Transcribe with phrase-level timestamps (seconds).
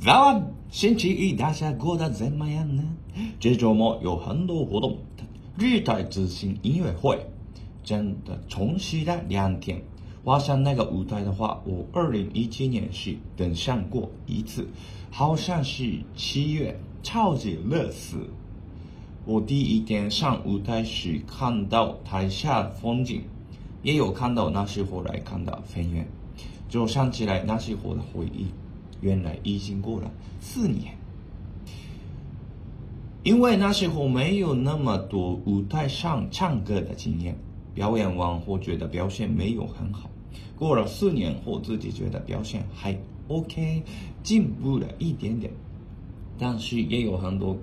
[0.00, 2.84] 早安，星期一大家过得怎么样呢？
[3.40, 4.98] 这周末有很多活动，
[5.58, 7.26] 日台之星音乐会
[7.82, 9.82] 真的重启了两天。
[10.22, 14.68] 我想那个舞台的话，我二零一七年是登上过一次，
[15.10, 18.18] 好像是七月，超级热死。
[19.24, 23.22] 我第一天上舞台时看到台下风景，
[23.82, 26.06] 也有看到那些后来看到飞远，
[26.68, 28.46] 就想起来那时候的回忆。
[29.00, 30.10] 原来已经过了
[30.40, 30.96] 四年，
[33.22, 37.36] 因为那时候没有那么多舞台上唱歌的经验，
[37.74, 40.10] 表演完后觉得表现没有很好。
[40.56, 42.98] 过了四年后，自己觉得表现还
[43.28, 43.82] OK，
[44.22, 45.52] 进步了一点点，
[46.36, 47.56] 但是也有很多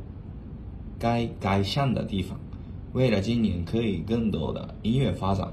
[0.97, 2.39] 该改善的地方。
[2.93, 5.51] 为了今年可以更多的音乐发展，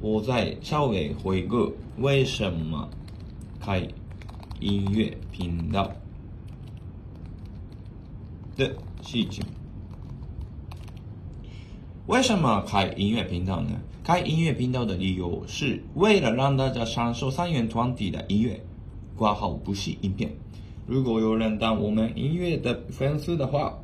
[0.00, 2.88] 我再稍微回顾为什么。
[3.64, 3.86] 开
[4.58, 5.92] 音乐频道
[8.56, 9.44] 的事情。
[12.08, 13.80] 为什么开音乐频道呢？
[14.02, 18.60] 开音乐频道的理由是为了让大家享受三元团体的音乐，
[19.16, 20.32] 挂号不是影片。
[20.84, 23.78] 如果有人当我们音乐的粉丝的话，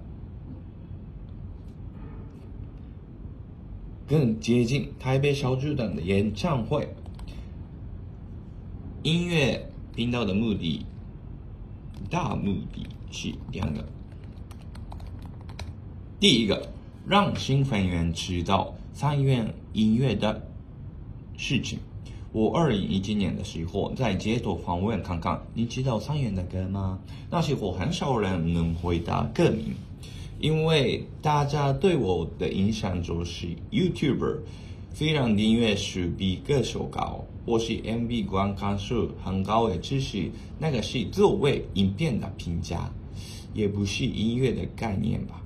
[4.09, 6.93] 更接近台北小巨蛋的演唱会。
[9.05, 10.87] 音乐频道的目的，
[12.09, 13.85] 大目的是两个。
[16.21, 16.69] 第一个，
[17.05, 20.41] 让新粉员知道三元音乐的
[21.37, 21.81] 事情。
[22.31, 27.01] 我二零一七年的时候在街头访问看看，你知道三元的歌吗？
[27.29, 29.75] 那时候很少人能回答歌名，
[30.39, 34.37] 因为大家对我的印象就是 YouTuber。
[34.93, 42.91] 虽然订阅数比歌手高，或是 MV 观看数很高的，只是那个是作为影片的评价，
[43.55, 45.41] 也不是音乐的概念吧？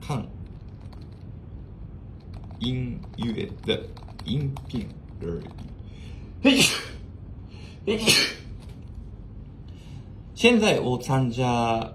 [0.00, 0.26] 看
[2.58, 3.82] 音乐的
[4.26, 4.86] 影片
[5.22, 5.40] 而
[6.42, 6.62] 已。
[10.34, 11.94] 现在我参加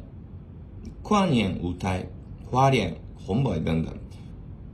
[1.04, 2.08] 跨年舞台。
[2.50, 3.94] 花脸、红白等等，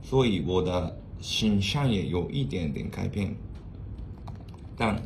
[0.02, 3.34] 所以我的形象也有一点点改变。
[4.76, 5.02] 但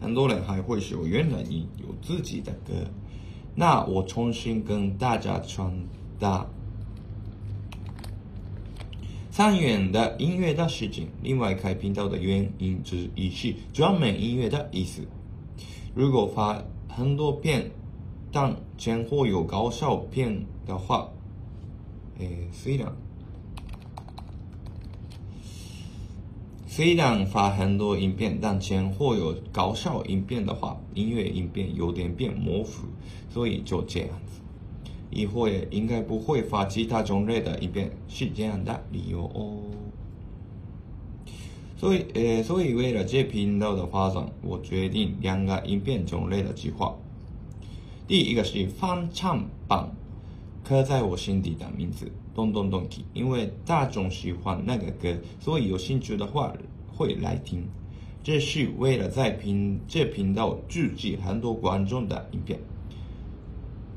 [0.00, 2.72] 很多人还会说，原来你有自己的歌。
[3.54, 5.72] 那我重新跟大家传
[6.18, 6.46] 达
[9.30, 11.08] 三元的音乐的事情。
[11.22, 15.02] 另外开频道的原因之一是专门音乐的意思。
[15.94, 17.70] 如果发很多片，
[18.32, 21.08] 但前后有搞笑片的话。
[22.18, 22.92] 诶，虽然
[26.66, 32.86] 虽然发很多影片，但前后有搞笑影片的话，音乐影片有点变模糊，
[33.30, 34.40] 所以就这样子。
[35.10, 39.62] 以后也应该不会发其他种类的影片，是这样的理由哦。
[41.76, 46.96] 所以，诶，所以为了这频道的发展，我决定两个影片种类的计划。
[48.06, 49.90] 第一个是翻唱版。
[50.68, 56.52] 刻在我心底的名字，咚咚咚 key，因为大众喜欢那个歌，所以有兴趣的话
[56.94, 57.66] 会来听。
[58.22, 62.60] 这是为了在频这频道聚集很多观众的影片。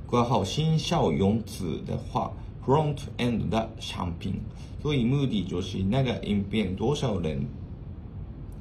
[0.08, 2.32] 挂号新校用词的话
[2.66, 4.36] ，front end 的产品，
[4.82, 7.46] 所以目的就是那个影片多少人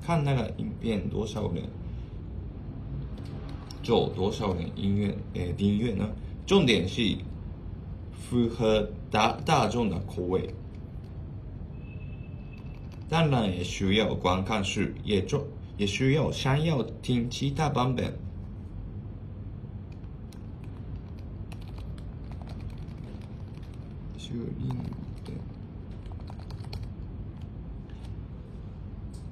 [0.02, 1.62] 看那个影片多少人，
[3.84, 6.08] 就多少人音乐诶订阅呢？
[6.44, 7.16] 重点是。
[8.20, 10.54] 符合大大众的口味，
[13.08, 15.42] 当然也需要观看数，也重
[15.76, 18.14] 也需要想要听其他版本。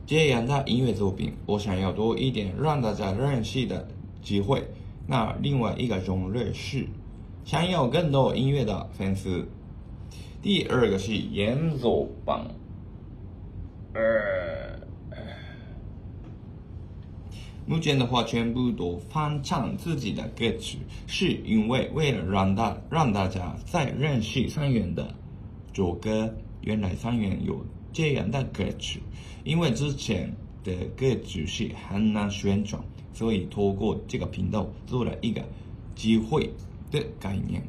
[0.05, 3.87] 这样的音乐作品，我想要多一点让大家认识的
[4.23, 4.67] 机会。
[5.07, 6.89] 那另外一个种类是。
[7.49, 9.49] 想要更多音乐的粉丝，
[10.43, 12.47] 第二个是演奏榜，
[13.95, 14.79] 呃，
[17.65, 25.15] 目前的话全部都翻唱自己的歌曲，是因为为了让大让大家再认识三元的
[25.73, 26.31] 主歌，
[26.61, 27.65] 原来三元有
[27.95, 29.01] 这样的歌曲，
[29.45, 30.31] 因为之前
[30.63, 32.85] 的歌曲是很难宣传，
[33.15, 35.43] 所以透过这个频道做了一个
[35.95, 36.53] 机会。
[36.91, 37.63] 的概念，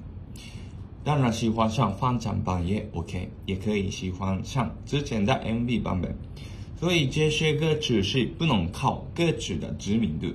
[1.04, 6.16] 当然喜欢上翻唱版也 OK，也可以喜欢上之前的 MV 版本。
[6.77, 10.27] 所以这些歌曲是不能靠歌曲的知名度，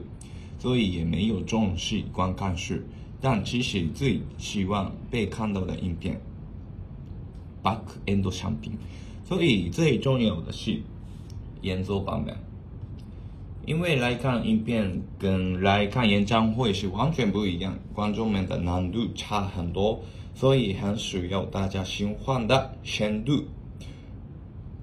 [0.59, 2.75] 所以也没有重视观看数。
[3.21, 6.21] 但其实最希望被看到的影片
[7.63, 8.73] ，back end 商品。
[9.25, 10.83] 所以最重要的是
[11.63, 12.37] 演奏版本，
[13.67, 20.01] 因为来看影片跟来看演唱会是完全不一样，观众们的难度差很多，
[20.35, 23.45] 所以很需要大家喜欢的深度。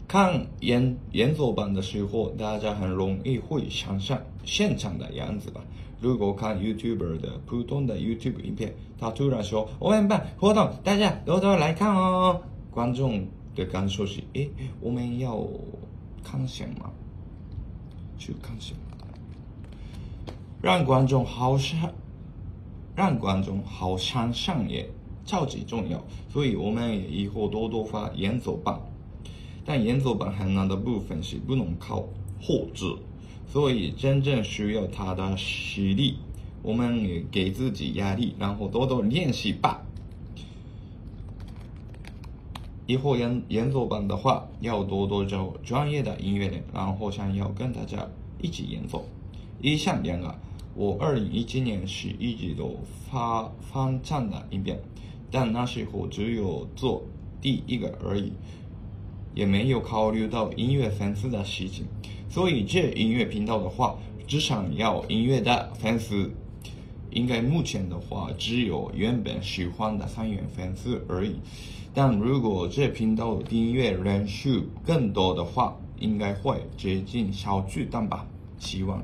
[0.08, 5.62] 看演演奏版的时候，大家很容易会想象现场的样子吧。
[6.00, 12.42] 如果看 YouTuber 的普通的 YouTube 影片，他突然说我们办活动，大家多多来看哦，
[12.72, 13.26] 观众。
[13.54, 14.50] 的感受是，诶，
[14.80, 15.46] 我们要
[16.24, 16.90] 看什么？
[18.22, 18.80] 去看什么？
[20.62, 21.92] 让观众好想，
[22.96, 24.88] 让观众好想上也
[25.26, 26.04] 超级重要。
[26.30, 28.80] 所以我们也以后多多发演奏版。
[29.66, 32.08] 但演奏版很难的部分是不能靠
[32.40, 32.96] 后置，
[33.48, 36.18] 所以真正需要他的实力。
[36.62, 39.84] 我们也给自己压力，然后多多练习吧。
[42.88, 48.08] 以后演演奏版的话，要多多找专业的音乐人，然后想要跟大家
[48.42, 49.06] 一起演奏。
[49.62, 50.36] 以上两个，
[50.76, 52.78] 我二零一七年是一直都
[53.10, 54.80] 发翻唱的影片，
[55.30, 57.04] 但那时候只有做
[57.40, 58.34] 第一个而已，
[59.36, 61.86] 也没有考虑到音乐粉丝的事情。
[62.30, 66.32] 所以这音乐频道的话，只想要音乐的粉丝，
[67.12, 71.36] 应该目前的话只有原本喜欢的三元粉丝而已。
[71.94, 78.26] 但如果这频道订阅人数更多的话，应该会接近小巨蛋吧？
[78.58, 79.04] 希望。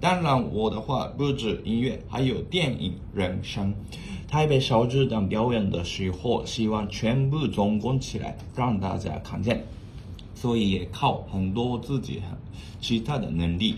[0.00, 3.72] 当然，我的话不止音乐，还有电影、人生。
[4.26, 9.64] 台北小巨蛋表演的时候，希望全部总共起来让大家看见，
[10.34, 12.36] 所以也靠很多自己很
[12.80, 13.76] 其他的能力。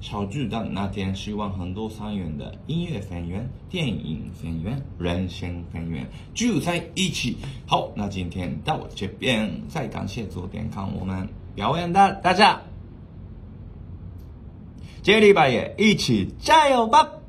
[0.00, 7.36] 小巨蛋那天，希望很多三元的音乐粉员、电影粉员、人生粉员聚在一起。
[7.66, 12.62] 好，那今天到这边，再感谢昨天看我们表演的大家，
[15.02, 17.19] 这个礼拜也一起加油吧！